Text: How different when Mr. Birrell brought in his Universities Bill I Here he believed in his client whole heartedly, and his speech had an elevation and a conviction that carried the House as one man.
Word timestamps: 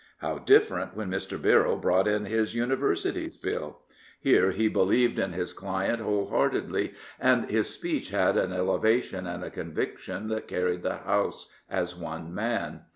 How 0.17 0.39
different 0.39 0.97
when 0.97 1.11
Mr. 1.11 1.39
Birrell 1.39 1.77
brought 1.79 2.07
in 2.07 2.25
his 2.25 2.55
Universities 2.55 3.37
Bill 3.37 3.77
I 3.79 3.93
Here 4.21 4.51
he 4.51 4.67
believed 4.67 5.19
in 5.19 5.31
his 5.33 5.53
client 5.53 5.99
whole 5.99 6.25
heartedly, 6.29 6.95
and 7.19 7.47
his 7.51 7.69
speech 7.69 8.09
had 8.09 8.35
an 8.35 8.51
elevation 8.51 9.27
and 9.27 9.43
a 9.43 9.51
conviction 9.51 10.27
that 10.29 10.47
carried 10.47 10.81
the 10.81 10.95
House 10.95 11.51
as 11.69 11.95
one 11.95 12.33
man. 12.33 12.79